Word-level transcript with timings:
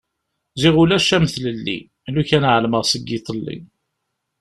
Ziɣ 0.61 0.75
ulac 0.83 1.09
am 1.17 1.25
tlelli... 1.33 1.79
lukan 2.13 2.47
ɛelmeɣ 2.51 2.83
seg 2.85 3.03
yiḍelli! 3.09 3.57